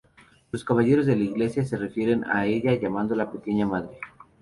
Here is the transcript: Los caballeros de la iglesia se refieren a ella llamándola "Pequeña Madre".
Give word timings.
Los 0.51 0.63
caballeros 0.63 1.05
de 1.05 1.15
la 1.15 1.23
iglesia 1.25 1.63
se 1.63 1.77
refieren 1.77 2.25
a 2.25 2.47
ella 2.47 2.73
llamándola 2.73 3.31
"Pequeña 3.31 3.67
Madre". 3.67 3.99